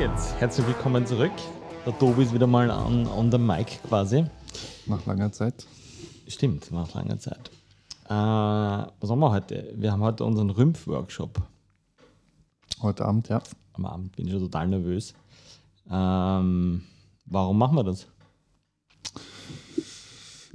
[0.00, 0.32] geht's.
[0.36, 1.32] Herzlich willkommen zurück.
[1.84, 4.24] Der Tobi ist wieder mal on, on the mic quasi.
[4.86, 5.66] Nach langer Zeit.
[6.26, 7.50] Stimmt, nach langer Zeit.
[8.06, 9.74] Äh, was haben wir heute?
[9.76, 11.42] Wir haben heute unseren Rümpf-Workshop.
[12.80, 13.42] Heute Abend, ja.
[13.74, 15.12] Am Abend bin ich schon total nervös.
[15.90, 16.82] Ähm,
[17.26, 18.06] warum machen wir das?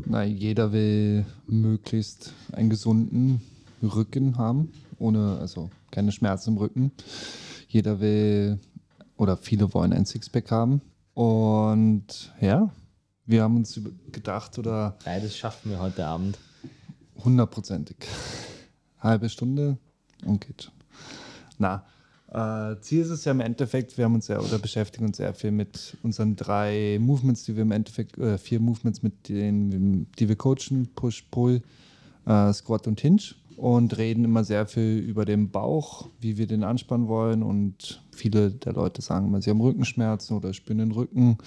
[0.08, 3.44] Na, jeder will möglichst einen gesunden
[3.84, 6.92] Rücken haben, ohne, also keine Schmerzen im Rücken.
[7.68, 8.60] Jeder will
[9.18, 10.82] oder viele wollen ein Sixpack haben.
[11.14, 12.70] Und ja,
[13.26, 13.80] wir haben uns
[14.12, 16.38] gedacht oder Beides schaffen wir heute Abend.
[17.24, 17.98] hundertprozentig.
[19.00, 19.78] Halbe Stunde
[20.26, 20.74] und geht schon.
[21.58, 21.86] Na,
[22.36, 25.34] äh, Ziel ist es ja im Endeffekt, wir haben uns ja oder beschäftigen uns sehr
[25.34, 30.28] viel mit unseren drei Movements, die wir im Endeffekt, äh, vier Movements, mit denen, die
[30.28, 31.62] wir coachen, Push, Pull,
[32.26, 33.22] äh, Squat und Hinge
[33.58, 37.44] und reden immer sehr viel über den Bauch, wie wir den anspannen wollen.
[37.44, 41.38] Und viele der Leute sagen immer, sie haben Rückenschmerzen oder spüren den Rücken.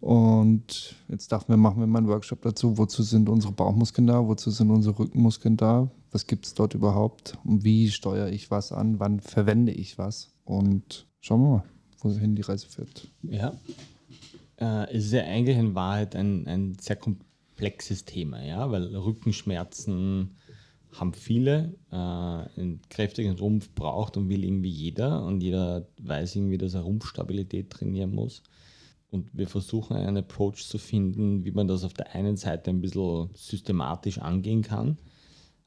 [0.00, 4.26] Und jetzt dachten wir, machen wir mal einen Workshop dazu, wozu sind unsere Bauchmuskeln da,
[4.26, 7.36] wozu sind unsere Rückenmuskeln da, was gibt es dort überhaupt?
[7.44, 10.32] Und wie steuere ich was an, wann verwende ich was?
[10.44, 11.64] Und schauen wir mal,
[12.00, 13.08] wohin die Reise führt.
[13.22, 13.52] Ja.
[14.56, 20.36] Äh, es ist ja eigentlich in Wahrheit ein, ein sehr komplexes Thema, ja, weil Rückenschmerzen
[20.92, 26.58] haben viele, äh, einen kräftigen Rumpf braucht und will irgendwie jeder und jeder weiß irgendwie,
[26.58, 28.42] dass er Rumpfstabilität trainieren muss.
[29.10, 32.80] Und wir versuchen einen Approach zu finden, wie man das auf der einen Seite ein
[32.80, 34.98] bisschen systematisch angehen kann,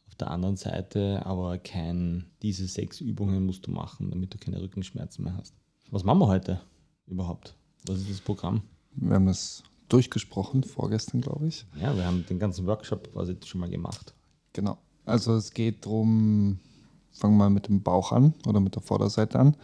[0.07, 4.61] auf der anderen Seite aber kein, diese sechs Übungen musst du machen, damit du keine
[4.61, 5.55] Rückenschmerzen mehr hast.
[5.89, 6.61] Was machen wir heute
[7.07, 7.55] überhaupt?
[7.87, 8.61] Was ist das Programm?
[8.91, 11.65] Wir haben das durchgesprochen, vorgestern glaube ich.
[11.81, 14.13] Ja, wir haben den ganzen Workshop quasi schon mal gemacht.
[14.53, 14.77] Genau.
[15.05, 16.59] Also es geht darum,
[17.11, 19.57] fangen wir mal mit dem Bauch an oder mit der Vorderseite an.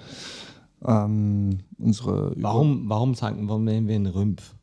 [0.85, 4.55] Ähm, unsere Warum, warum sagen warum nennen wir einen Rümpf?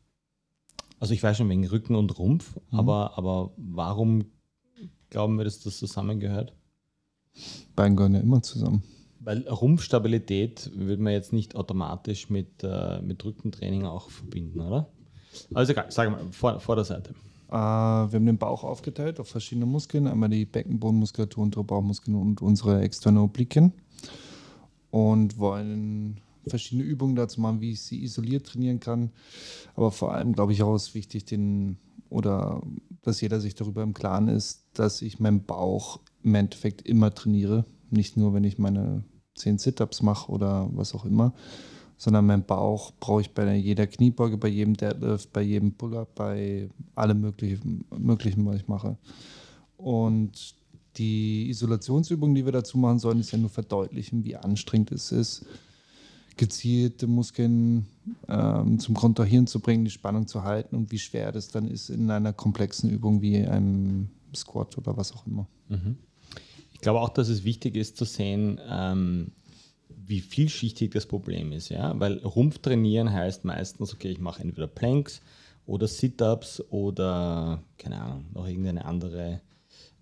[0.99, 4.25] Also ich weiß schon wegen Rücken und Rumpf, aber, aber warum
[5.09, 6.55] glauben wir, dass das zusammengehört?
[7.75, 8.81] Beine gehören ja immer zusammen.
[9.19, 14.89] Weil Rumpfstabilität würde man jetzt nicht automatisch mit, äh, mit Rückentraining auch verbinden, oder?
[15.53, 17.13] Also egal, sag mal, vor, Vorderseite.
[17.49, 20.07] Äh, wir haben den Bauch aufgeteilt auf verschiedene Muskeln.
[20.07, 23.73] Einmal die Beckenbodenmuskulatur, untere Bauchmuskeln und unsere externe Obliquien.
[24.91, 29.11] Und wollen verschiedene Übungen dazu machen, wie ich sie isoliert trainieren kann.
[29.75, 31.77] Aber vor allem, glaube ich, auch ist wichtig, den
[32.09, 32.61] oder
[33.01, 37.65] dass jeder sich darüber im Klaren ist, dass ich meinen Bauch im Endeffekt immer trainiere.
[37.89, 39.03] Nicht nur, wenn ich meine
[39.35, 41.33] 10 Sit-Ups mache oder was auch immer,
[41.97, 46.69] sondern meinen Bauch brauche ich bei jeder Kniebeuge, bei jedem Deadlift, bei jedem Pull-up, bei
[46.95, 48.97] allem möglichen, möglichen, was ich mache.
[49.77, 50.55] Und
[50.97, 55.45] die Isolationsübungen, die wir dazu machen sollen, ist ja nur verdeutlichen, wie anstrengend es ist,
[56.37, 57.87] gezielte Muskeln
[58.27, 61.89] ähm, zum Kontrahieren zu bringen, die Spannung zu halten und wie schwer das dann ist
[61.89, 65.47] in einer komplexen Übung wie einem Squat oder was auch immer.
[66.73, 69.31] Ich glaube auch, dass es wichtig ist zu sehen, ähm,
[69.89, 71.69] wie vielschichtig das Problem ist.
[71.69, 71.99] Ja?
[71.99, 75.21] Weil Rumpf trainieren heißt meistens, okay, ich mache entweder Planks
[75.65, 79.41] oder Sit-Ups oder, keine Ahnung, noch irgendeine andere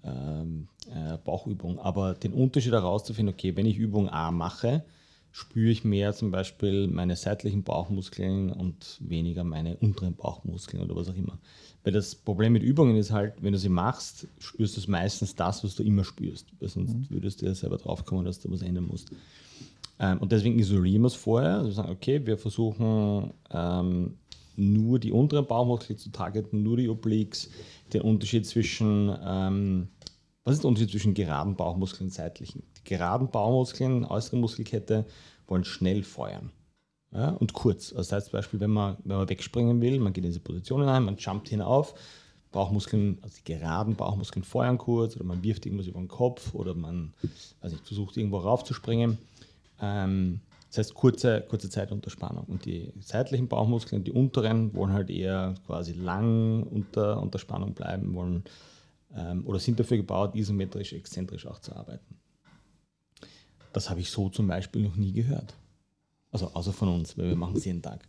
[0.03, 1.79] ähm, äh, Bauchübung.
[1.79, 4.83] Aber den Unterschied herauszufinden, okay, wenn ich Übung A mache,
[5.31, 11.09] spüre ich mehr zum Beispiel meine seitlichen Bauchmuskeln und weniger meine unteren Bauchmuskeln oder was
[11.09, 11.39] auch immer.
[11.83, 15.61] Weil das Problem mit Übungen ist halt, wenn du sie machst, spürst du meistens das,
[15.63, 16.47] was du immer spürst.
[16.59, 19.11] Weil sonst würdest du ja selber draufkommen, dass du was ändern musst.
[19.99, 21.55] Ähm, und deswegen isolieren wir es vorher.
[21.55, 24.17] Also wir sagen, okay, wir versuchen ähm,
[24.55, 27.49] nur die unteren Bauchmuskeln zu targeten, nur die Obliques,
[27.93, 29.87] den Unterschied zwischen, ähm,
[30.43, 32.63] was ist der Unterschied zwischen geraden Bauchmuskeln und seitlichen?
[32.77, 35.05] Die geraden Bauchmuskeln, äußere Muskelkette,
[35.47, 36.51] wollen schnell feuern.
[37.13, 37.91] Ja, und kurz.
[37.91, 40.41] Also das heißt zum Beispiel, wenn man, wenn man wegspringen will, man geht in diese
[40.41, 41.93] Positionen ein, man jumpt hinauf,
[42.51, 46.73] Bauchmuskeln, also die geraden Bauchmuskeln feuern kurz oder man wirft irgendwas über den Kopf oder
[46.73, 47.13] man
[47.61, 49.17] weiß nicht, versucht irgendwo raufzuspringen.
[49.79, 52.45] Ähm, das heißt kurze, kurze Zeit unter Spannung.
[52.45, 58.13] Und die seitlichen Bauchmuskeln, die unteren, wollen halt eher quasi lang unter, unter Spannung bleiben,
[58.13, 58.43] wollen
[59.15, 62.17] ähm, oder sind dafür gebaut, isometrisch, exzentrisch auch zu arbeiten.
[63.71, 65.53] Das habe ich so zum Beispiel noch nie gehört.
[66.31, 68.05] Also außer von uns, weil wir machen es jeden Tag.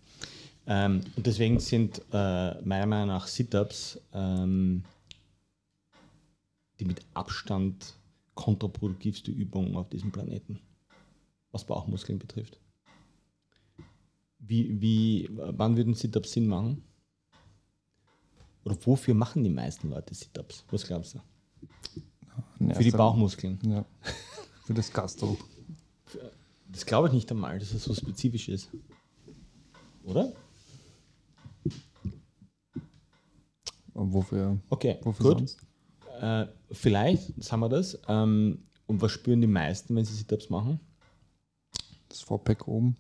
[0.67, 4.83] Ähm, und deswegen sind äh, meiner Meinung nach Sit-Ups ähm,
[6.79, 7.95] die mit Abstand
[8.35, 10.61] kontraproduktivste Übung auf diesem Planeten,
[11.57, 12.61] was Bauchmuskeln betrifft.
[14.39, 16.85] Wie, wie, wann würden Sit-Ups Sinn machen?
[18.65, 20.65] Oder wofür machen die meisten Leute Sit-Ups?
[20.71, 21.19] Was glaubst du?
[22.59, 23.59] Für die erster- Bauchmuskeln.
[23.65, 23.85] Ja.
[24.65, 25.37] Für das Gastro.
[26.69, 28.71] Das glaube ich nicht einmal, dass es so spezifisch ist.
[30.05, 30.33] oder?
[33.95, 34.59] Und wofür?
[34.69, 35.39] Okay, wofür gut.
[35.39, 35.61] sonst?
[36.21, 37.99] Äh, vielleicht, jetzt haben wir das.
[38.09, 40.81] Ähm, und was spüren die meisten, wenn sie Sit-Ups machen?
[42.17, 42.97] Das Vorpack oben.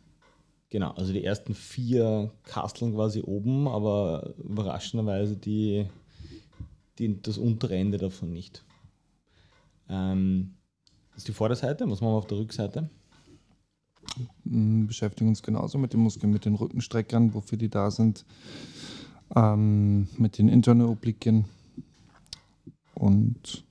[0.69, 5.87] Genau, also die ersten vier Kasteln quasi oben, aber überraschenderweise die,
[6.99, 8.63] die, das untere Ende davon nicht.
[9.89, 10.57] Ähm,
[11.13, 12.91] das ist die Vorderseite, was machen wir auf der Rückseite?
[14.45, 18.27] Beschäftigen uns genauso mit den Muskeln, mit den Rückenstreckern, wofür die da sind,
[19.35, 21.47] ähm, mit den internen Obliquien
[22.93, 23.65] und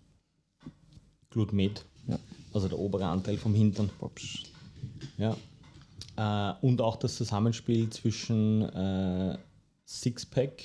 [1.30, 2.18] Glutmet, Ja.
[2.52, 3.92] also der obere Anteil vom Hintern.
[4.00, 4.55] Bobsch.
[5.18, 5.36] Ja.
[6.18, 9.38] Äh, und auch das Zusammenspiel zwischen äh,
[9.86, 10.64] Sixpack,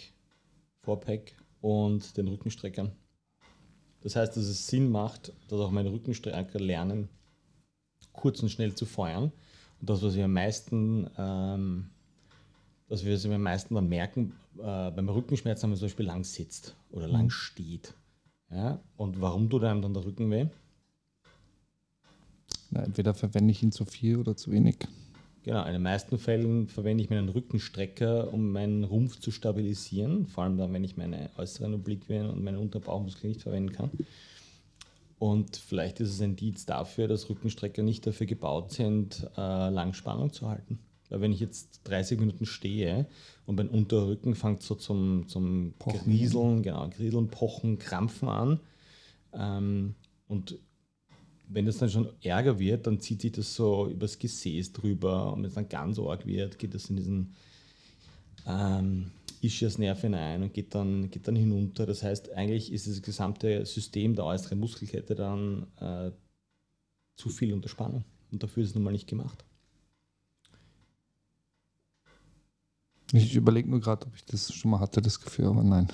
[0.82, 2.92] Fourpack und den Rückenstreckern.
[4.02, 7.08] Das heißt, dass es Sinn macht, dass auch meine Rückenstrecker lernen,
[8.12, 9.32] kurz und schnell zu feuern.
[9.80, 11.90] Und das, was wir am meisten, ähm,
[12.88, 16.24] dass wir es am meisten dann merken, äh, beim Rückenschmerzen, wenn man zum Beispiel lang
[16.24, 17.94] sitzt oder lang steht.
[18.50, 18.80] Ja?
[18.96, 20.46] Und warum tut einem dann der Rücken weh?
[22.70, 24.76] Na, entweder verwende ich ihn zu viel oder zu wenig.
[25.42, 30.44] Genau, in den meisten Fällen verwende ich meinen Rückenstrecker, um meinen Rumpf zu stabilisieren, vor
[30.44, 33.90] allem dann, wenn ich meine äußeren Obliquien und meine unteren Bauchmuskeln nicht verwenden kann.
[35.18, 40.32] Und vielleicht ist es ein Indiz dafür, dass Rückenstrecker nicht dafür gebaut sind, äh, Langspannung
[40.32, 40.78] zu halten.
[41.08, 43.06] Weil wenn ich jetzt 30 Minuten stehe
[43.46, 46.04] und mein unterer Rücken fängt so zum, zum Pochen.
[46.04, 48.60] Grieseln, genau, Grieseln, Pochen, Krampfen an.
[49.32, 49.94] Ähm,
[50.28, 50.58] und
[51.52, 55.40] wenn das dann schon ärger wird, dann zieht sich das so übers Gesäß drüber und
[55.40, 57.34] wenn es dann ganz arg wird, geht das in diesen
[58.46, 59.10] ähm,
[59.42, 61.86] Ischiasnerv hinein und geht dann, geht dann hinunter.
[61.86, 66.12] Das heißt, eigentlich ist das gesamte System der äußeren Muskelkette dann äh,
[67.16, 69.44] zu viel unter Spannung und dafür ist es nun mal nicht gemacht.
[73.12, 75.88] Ich überlege nur gerade, ob ich das schon mal hatte, das Gefühl, aber nein.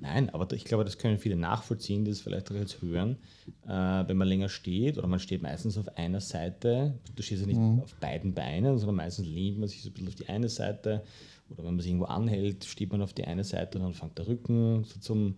[0.00, 3.16] Nein, aber ich glaube, das können viele nachvollziehen, die es vielleicht auch jetzt hören.
[3.64, 7.46] Äh, wenn man länger steht oder man steht meistens auf einer Seite, du stehst ja
[7.46, 10.48] nicht auf beiden Beinen, sondern meistens lehnt man sich so ein bisschen auf die eine
[10.48, 11.02] Seite
[11.48, 14.18] oder wenn man sich irgendwo anhält, steht man auf die eine Seite und dann fängt
[14.18, 15.36] der Rücken so zum,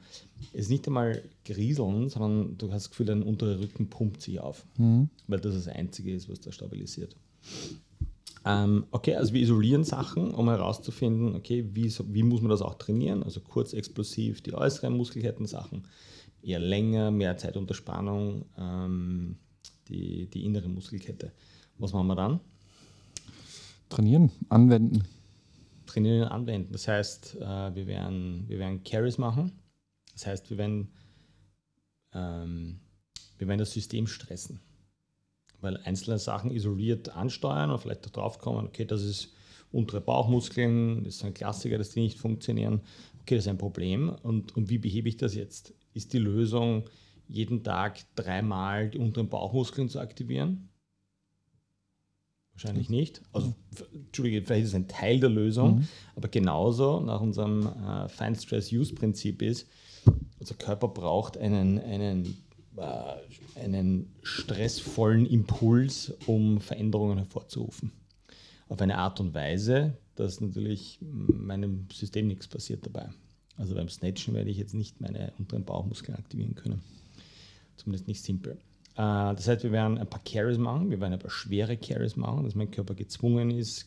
[0.52, 4.40] es ist nicht einmal Grieseln, sondern du hast das Gefühl, dein unterer Rücken pumpt sich
[4.40, 4.64] auf,
[5.26, 7.14] weil das das Einzige ist, was da stabilisiert.
[8.48, 12.76] Ähm, okay, also wir isolieren Sachen, um herauszufinden, okay, wie, wie muss man das auch
[12.76, 13.22] trainieren?
[13.22, 15.86] Also kurz explosiv die äußeren Muskelketten-Sachen,
[16.40, 19.36] eher länger, mehr Zeit unter Spannung, ähm,
[19.88, 21.30] die, die innere Muskelkette.
[21.76, 22.40] Was machen wir dann?
[23.90, 25.04] Trainieren, anwenden.
[25.84, 26.72] Trainieren und anwenden.
[26.72, 29.52] Das heißt, äh, wir, werden, wir werden Carries machen.
[30.14, 30.88] Das heißt, wir werden,
[32.14, 32.80] ähm,
[33.36, 34.60] wir werden das System stressen.
[35.60, 39.32] Weil einzelne Sachen isoliert ansteuern und vielleicht darauf kommen, okay, das ist
[39.72, 42.80] untere Bauchmuskeln, das ist ein Klassiker, dass die nicht funktionieren.
[43.22, 44.10] Okay, das ist ein Problem.
[44.22, 45.74] Und, und wie behebe ich das jetzt?
[45.94, 46.84] Ist die Lösung,
[47.28, 50.68] jeden Tag dreimal die unteren Bauchmuskeln zu aktivieren?
[52.52, 53.22] Wahrscheinlich nicht.
[53.32, 53.54] Also,
[53.92, 58.72] Entschuldige, vielleicht ist es ein Teil der Lösung, aber genauso nach unserem äh, Find Stress
[58.72, 59.68] Use Prinzip ist,
[60.40, 62.36] unser Körper braucht einen, einen,
[62.80, 67.92] einen stressvollen Impuls, um Veränderungen hervorzurufen.
[68.68, 73.08] Auf eine Art und Weise, dass natürlich meinem System nichts passiert dabei.
[73.56, 76.82] Also beim Snatchen werde ich jetzt nicht meine unteren Bauchmuskeln aktivieren können.
[77.76, 78.52] Zumindest nicht simpel.
[78.94, 82.16] Äh, das heißt, wir werden ein paar Carries machen, wir werden ein paar schwere Carries
[82.16, 83.86] machen, dass mein Körper gezwungen ist,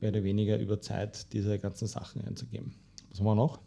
[0.00, 2.74] mehr oder weniger über Zeit diese ganzen Sachen einzugeben.
[3.10, 3.60] Was haben wir noch?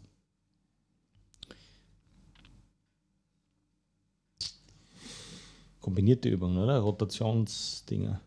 [5.86, 6.80] Kombinierte Übungen, oder?
[6.80, 8.20] Rotationsdinger.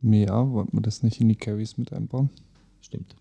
[0.00, 2.30] Ja, wollten wir das nicht in die Carries mit einbauen?
[2.82, 3.16] Stimmt.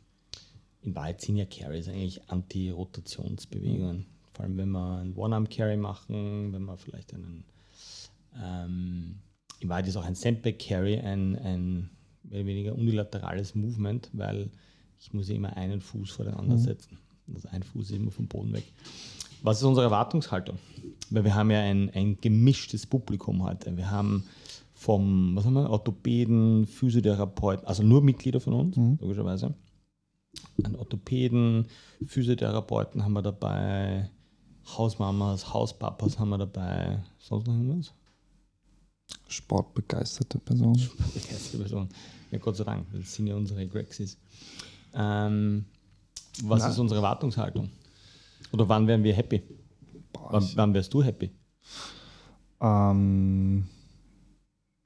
[0.84, 4.06] In Wahrheit sind ja Carries eigentlich Anti-Rotationsbewegungen.
[4.32, 7.46] Vor allem, wenn wir einen One-Arm-Carry machen, wenn wir vielleicht einen.
[8.40, 9.16] Ähm,
[9.60, 11.90] in Wahrheit ist auch ein Sandbag-Carry ein, ein
[12.22, 14.52] mehr oder weniger unilaterales Movement, weil
[15.00, 17.00] ich muss ja immer einen Fuß vor den anderen setzen.
[17.34, 18.66] Also ein Fuß ist immer vom Boden weg.
[19.42, 20.58] Was ist unsere Erwartungshaltung?
[21.10, 23.76] Weil wir haben ja ein, ein gemischtes Publikum heute.
[23.78, 24.24] Wir haben
[24.74, 29.54] vom was haben wir, Orthopäden, Physiotherapeuten, also nur Mitglieder von uns, logischerweise.
[30.64, 31.68] An Orthopäden,
[32.06, 34.10] Physiotherapeuten haben wir dabei,
[34.78, 37.94] Hausmamas, Hauspapas haben wir dabei, sonst noch irgendwas?
[39.28, 40.74] Sportbegeisterte Person.
[41.14, 41.90] Begeisterte Person.
[42.32, 44.18] Ja, Gott sei Dank, das sind ja unsere Grexis.
[44.94, 45.66] Ähm,
[46.44, 46.70] was Na.
[46.70, 47.70] ist unsere Erwartungshaltung?
[48.52, 49.44] Oder wann wären wir happy?
[50.14, 51.32] Boah, Wann, wann wärst du happy?
[52.62, 53.66] ähm,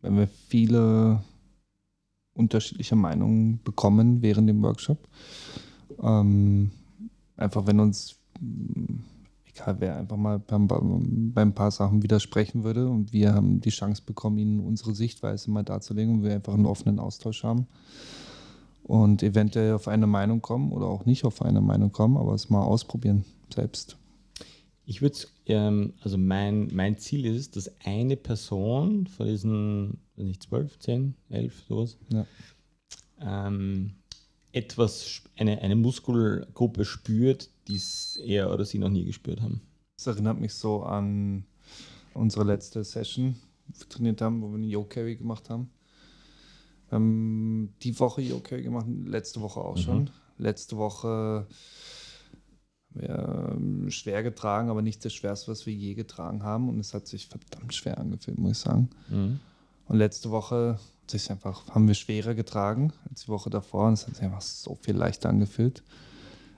[0.01, 1.23] wenn wir viele
[2.33, 5.07] unterschiedliche Meinungen bekommen während dem Workshop.
[6.01, 6.71] Ähm,
[7.37, 8.19] einfach wenn uns,
[9.45, 10.67] egal wer, einfach mal beim,
[11.33, 15.51] bei ein paar Sachen widersprechen würde und wir haben die Chance bekommen, ihnen unsere Sichtweise
[15.51, 17.67] mal darzulegen und wir einfach einen offenen Austausch haben
[18.83, 22.49] und eventuell auf eine Meinung kommen oder auch nicht auf eine Meinung kommen, aber es
[22.49, 23.97] mal ausprobieren selbst.
[24.85, 30.77] Ich würde ähm, also mein, mein Ziel ist, dass eine Person von diesen, nicht zwölf,
[30.79, 32.25] zehn, elf, sowas, ja.
[33.21, 33.93] ähm,
[34.51, 37.79] etwas, eine, eine Muskelgruppe spürt, die
[38.25, 39.61] er oder sie noch nie gespürt haben.
[39.97, 41.45] Das erinnert mich so an
[42.13, 43.35] unsere letzte Session,
[43.67, 45.69] die wir trainiert haben, wo wir einen Yo-Carry gemacht haben.
[46.93, 49.81] Haben die Woche Yo-Carry gemacht, letzte Woche auch mhm.
[49.81, 50.09] schon.
[50.37, 51.47] Letzte Woche
[52.95, 53.55] ja,
[53.87, 56.69] schwer getragen, aber nicht das Schwerste, was wir je getragen haben.
[56.69, 58.89] Und es hat sich verdammt schwer angefühlt, muss ich sagen.
[59.09, 59.39] Mhm.
[59.87, 63.87] Und letzte Woche sich einfach, haben wir schwerer getragen als die Woche davor.
[63.87, 65.83] Und es hat sich einfach so viel leichter angefühlt.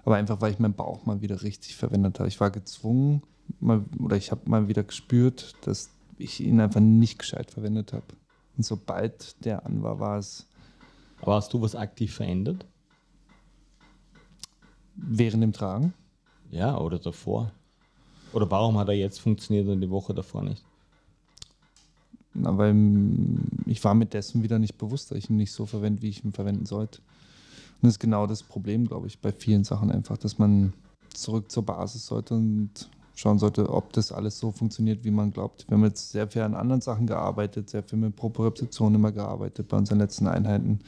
[0.04, 2.28] Aber einfach, weil ich meinen Bauch mal wieder richtig verwendet habe.
[2.28, 3.24] Ich war gezwungen,
[3.60, 8.06] mal, oder ich habe mal wieder gespürt, dass ich ihn einfach nicht gescheit verwendet habe.
[8.58, 10.48] Und sobald der an war, war es.
[11.22, 12.66] Aber hast du was aktiv verändert?
[14.96, 15.94] Während dem Tragen?
[16.52, 17.52] Ja, oder davor.
[18.32, 20.64] Oder warum hat er jetzt funktioniert und die Woche davor nicht?
[22.34, 22.76] Na, weil
[23.66, 26.24] ich war mit dessen wieder nicht bewusst, dass ich ihn nicht so verwende, wie ich
[26.24, 27.00] ihn verwenden sollte.
[27.76, 30.74] Und das ist genau das Problem, glaube ich, bei vielen Sachen einfach, dass man
[31.14, 35.68] zurück zur Basis sollte und schauen sollte, ob das alles so funktioniert, wie man glaubt.
[35.68, 39.70] Wir haben jetzt sehr viel an anderen Sachen gearbeitet, sehr viel mit Propriozeption immer gearbeitet
[39.70, 40.80] bei unseren letzten Einheiten.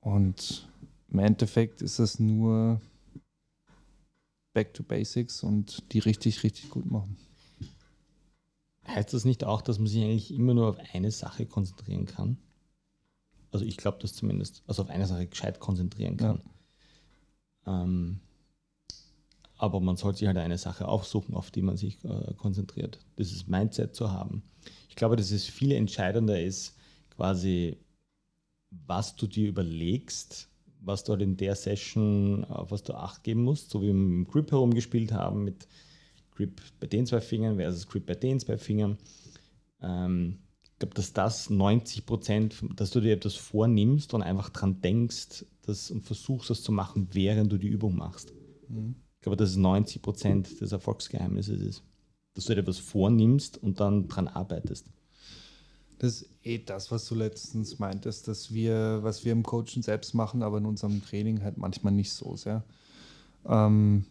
[0.00, 0.66] Und
[1.10, 2.80] im Endeffekt ist es nur
[4.54, 7.16] back to basics und die richtig, richtig gut machen.
[8.86, 12.38] Heißt das nicht auch, dass man sich eigentlich immer nur auf eine Sache konzentrieren kann?
[13.50, 16.40] Also ich glaube das zumindest, also auf eine Sache gescheit konzentrieren kann.
[17.66, 17.82] Ja.
[17.82, 18.20] Ähm,
[19.58, 22.98] aber man sollte sich halt eine Sache aufsuchen, auf die man sich äh, konzentriert.
[23.18, 24.42] Dieses Mindset zu haben.
[24.88, 26.76] Ich glaube, dass es viel entscheidender ist,
[27.10, 27.78] quasi,
[28.70, 30.48] was du dir überlegst,
[30.80, 33.92] was du halt in der Session, auf was du Acht geben musst, so wie wir
[33.92, 35.66] dem Grip herumgespielt haben, mit
[36.30, 38.98] Grip bei den zwei Fingern versus Grip bei den zwei Fingern.
[39.80, 44.82] Ähm, ich glaube, dass das 90 Prozent, dass du dir etwas vornimmst und einfach dran
[44.82, 48.34] denkst dass, und versuchst, das zu machen, während du die Übung machst.
[48.68, 48.96] Mhm.
[49.26, 51.82] Glaube, dass es 90 Prozent des Erfolgsgeheimnisses ist.
[52.34, 54.86] Dass du dir etwas vornimmst und dann dran arbeitest.
[55.98, 60.14] Das ist eh das, was du letztens meintest, dass wir, was wir im Coaching selbst
[60.14, 62.62] machen, aber in unserem Training halt manchmal nicht so sehr.
[63.44, 64.04] Ähm,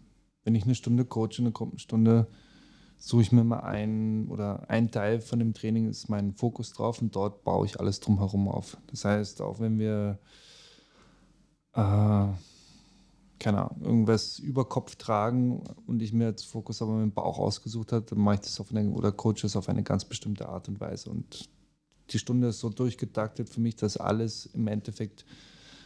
[0.43, 2.27] wenn ich eine Stunde coache, eine Gruppenstunde,
[2.97, 7.01] suche ich mir mal ein oder ein Teil von dem Training ist mein Fokus drauf
[7.01, 8.75] und dort baue ich alles drumherum auf.
[8.87, 10.19] Das heißt, auch wenn wir
[11.71, 12.27] äh,
[13.39, 17.91] keine Ahnung, irgendwas über Kopf tragen und ich mir als Fokus aber dem Bauch ausgesucht
[17.91, 20.67] habe, dann mache ich das auf eine, oder coache es auf eine ganz bestimmte Art
[20.67, 21.09] und Weise.
[21.09, 21.49] Und
[22.11, 25.25] die Stunde ist so durchgetaktet für mich, dass alles im Endeffekt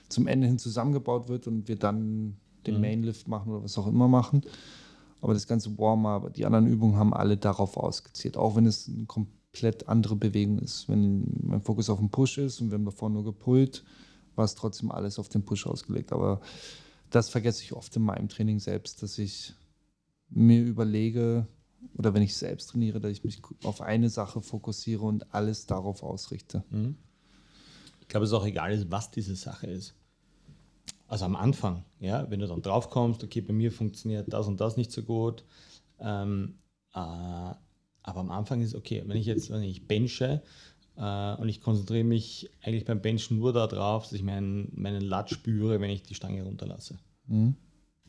[0.09, 2.81] zum Ende hin zusammengebaut wird und wir dann den mhm.
[2.81, 4.41] Mainlift machen oder was auch immer machen.
[5.21, 9.05] Aber das ganze Warm-up, die anderen Übungen haben alle darauf ausgezielt, auch wenn es eine
[9.05, 10.87] komplett andere Bewegung ist.
[10.87, 13.83] Wenn mein Fokus auf dem Push ist und wir haben davor nur gepullt,
[14.35, 16.13] war es trotzdem alles auf den Push ausgelegt.
[16.13, 16.39] Aber
[17.09, 19.53] das vergesse ich oft in meinem Training selbst, dass ich
[20.29, 21.47] mir überlege,
[21.95, 26.03] oder wenn ich selbst trainiere, dass ich mich auf eine Sache fokussiere und alles darauf
[26.03, 26.63] ausrichte.
[26.69, 26.97] Mhm.
[28.01, 29.95] Ich glaube, es ist auch egal, was diese Sache ist.
[31.07, 34.61] Also am Anfang, ja, wenn du dann drauf kommst, okay, bei mir funktioniert das und
[34.61, 35.43] das nicht so gut.
[35.99, 36.59] Ähm,
[36.93, 40.43] äh, aber am Anfang ist okay, wenn ich jetzt, wenn ich benche
[40.99, 45.79] und ich konzentriere mich eigentlich beim Benchen nur darauf, dass ich meinen, meinen Lat spüre,
[45.79, 46.99] wenn ich die Stange runterlasse.
[47.27, 47.55] Mhm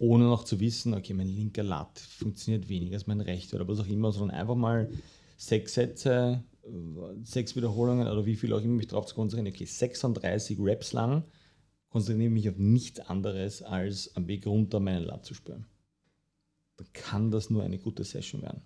[0.01, 3.81] ohne noch zu wissen, okay, mein linker Lat funktioniert weniger als mein rechter oder was
[3.81, 4.91] auch immer, sondern einfach mal
[5.37, 6.43] sechs Sätze,
[7.23, 9.55] sechs Wiederholungen oder wie viel auch immer mich drauf zu konzentrieren.
[9.55, 11.25] Okay, 36 Reps lang
[11.91, 15.67] konzentriere ich mich auf nichts anderes, als am Weg runter meinen Lat zu spüren.
[16.79, 18.63] Dann kann das nur eine gute Session werden.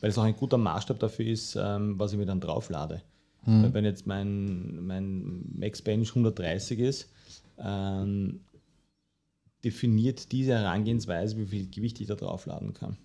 [0.00, 3.02] Weil es auch ein guter Maßstab dafür ist, ähm, was ich mir dann drauflade.
[3.46, 3.72] Mhm.
[3.72, 7.10] wenn jetzt mein, mein Max Bench 130 ist,
[7.58, 8.40] ähm,
[9.64, 12.98] definiert diese Herangehensweise, wie viel Gewicht ich da draufladen kann.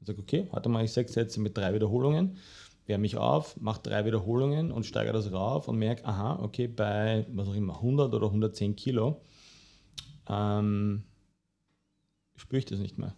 [0.00, 2.38] Ich sage, okay, heute mache ich sechs Sätze mit drei Wiederholungen,
[2.86, 7.26] wärme mich auf, mache drei Wiederholungen und steigere das rauf und merke, aha, okay, bei
[7.32, 9.20] was auch immer, 100 oder 110 Kilo
[10.28, 11.04] ähm,
[12.36, 13.14] spüre ich das nicht mehr.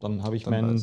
[0.00, 0.82] Dann habe ich Dann mein.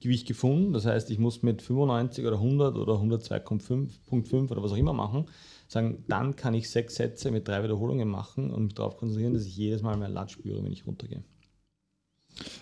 [0.00, 4.76] Gewicht gefunden, das heißt, ich muss mit 95 oder 100 oder 102,5 oder was auch
[4.76, 5.26] immer machen,
[5.66, 9.44] sagen, dann kann ich sechs Sätze mit drei Wiederholungen machen und mich darauf konzentrieren, dass
[9.44, 11.22] ich jedes Mal mehr Lat spüre, wenn ich runtergehe.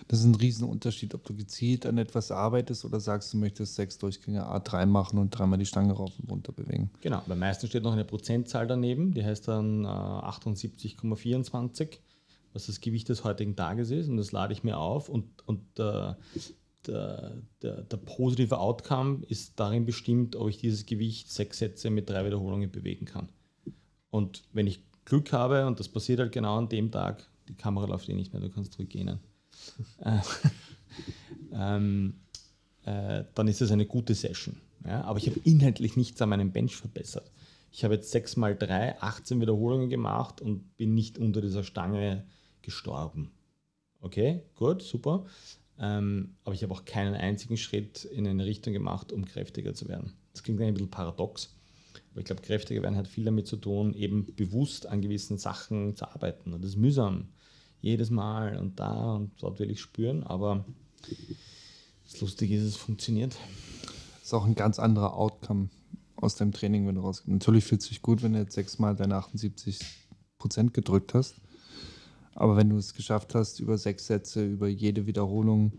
[0.08, 3.98] Das ist ein Riesenunterschied, ob du gezielt an etwas arbeitest oder sagst, du möchtest sechs
[3.98, 6.90] Durchgänge A3 machen und dreimal die Stange rauf und runter bewegen.
[7.00, 11.98] Genau, bei meisten steht noch eine Prozentzahl daneben, die heißt dann äh, 78,24,
[12.52, 15.78] was das Gewicht des heutigen Tages ist und das lade ich mir auf und, und
[15.78, 16.14] äh,
[16.88, 22.08] der, der, der, positive Outcome ist darin bestimmt, ob ich dieses Gewicht sechs Sätze mit
[22.08, 23.28] drei Wiederholungen bewegen kann.
[24.10, 27.86] Und wenn ich Glück habe, und das passiert halt genau an dem Tag, die Kamera
[27.86, 29.20] läuft eh nicht mehr, du kannst zurückgehen.
[30.00, 30.18] Äh,
[31.52, 32.14] ähm,
[32.84, 34.56] äh, dann ist es eine gute Session.
[34.84, 35.02] Ja?
[35.04, 37.30] Aber ich habe inhaltlich nichts an meinem Bench verbessert.
[37.70, 42.24] Ich habe jetzt 6 mal 3, 18 Wiederholungen gemacht und bin nicht unter dieser Stange
[42.62, 43.32] gestorben.
[44.00, 45.26] Okay, gut, super.
[45.78, 49.88] Ähm, aber ich habe auch keinen einzigen Schritt in eine Richtung gemacht, um kräftiger zu
[49.88, 50.14] werden.
[50.32, 51.54] Das klingt ein bisschen paradox.
[52.10, 55.96] Aber ich glaube, kräftiger werden hat viel damit zu tun, eben bewusst an gewissen Sachen
[55.96, 56.52] zu arbeiten.
[56.52, 57.28] Und das ist mühsam
[57.80, 60.64] jedes Mal und da und dort will ich spüren, aber
[62.04, 63.36] das Lustige ist, es funktioniert.
[64.14, 65.68] Das ist auch ein ganz anderer Outcome
[66.16, 67.28] aus deinem Training, wenn du rauskommst.
[67.28, 69.78] Natürlich fühlt es sich gut, wenn du jetzt sechsmal deine 78
[70.38, 71.36] Prozent gedrückt hast.
[72.36, 75.72] Aber wenn du es geschafft hast, über sechs Sätze, über jede Wiederholung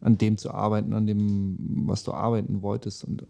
[0.00, 1.56] an dem zu arbeiten, an dem,
[1.86, 3.26] was du arbeiten wolltest und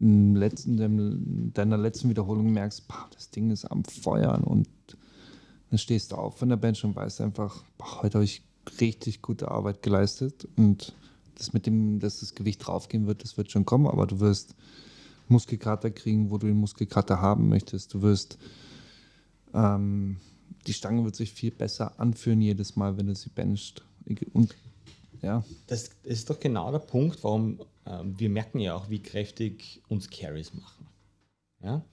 [0.00, 4.68] im letzten, in deiner letzten Wiederholung merkst, boah, das Ding ist am Feuern und
[5.70, 8.42] dann stehst du auf von der Bench und weißt einfach, boah, heute habe ich
[8.80, 10.94] richtig gute Arbeit geleistet und
[11.36, 14.54] das mit dem, dass das Gewicht draufgehen wird, das wird schon kommen, aber du wirst
[15.28, 17.94] Muskelkater kriegen, wo du den Muskelkater haben möchtest.
[17.94, 18.38] Du wirst,
[19.52, 20.16] ähm,
[20.66, 23.82] die Stange wird sich viel besser anfühlen jedes Mal, wenn du sie benchst.
[24.32, 24.54] Und
[25.22, 25.44] ja.
[25.66, 30.10] Das ist doch genau der Punkt, warum äh, wir merken ja auch, wie kräftig uns
[30.10, 30.86] Carries machen.
[31.62, 31.84] Ja?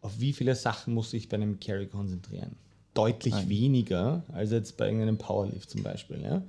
[0.00, 2.56] Auf wie viele Sachen muss ich bei einem Carry konzentrieren?
[2.94, 3.48] deutlich Nein.
[3.48, 6.22] weniger als jetzt bei irgendeinem Powerlift zum Beispiel.
[6.22, 6.42] Ja?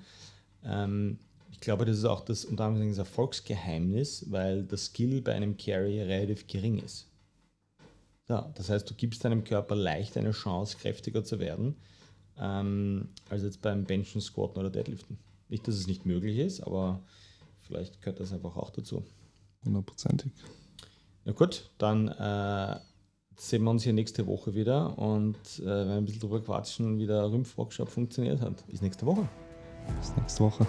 [0.64, 1.18] Ähm,
[1.52, 5.58] ich glaube, das ist auch das unter anderem das Erfolgsgeheimnis, weil das Skill bei einem
[5.58, 7.08] Carry relativ gering ist.
[8.28, 11.76] Ja, das heißt, du gibst deinem Körper leicht eine Chance, kräftiger zu werden,
[12.40, 15.20] ähm, als jetzt beim Benchen, Squatten oder Deadliften.
[15.48, 17.02] Nicht, dass es nicht möglich ist, aber
[17.62, 19.04] vielleicht gehört das einfach auch dazu.
[19.64, 20.32] Hundertprozentig.
[21.24, 22.80] Na gut, dann äh,
[23.36, 27.08] sehen wir uns hier nächste Woche wieder und äh, werden ein bisschen drüber quatschen, wie
[27.08, 28.66] der Rümpf-Workshop funktioniert hat.
[28.68, 29.28] Bis nächste Woche.
[30.00, 30.66] Bis nächste Woche.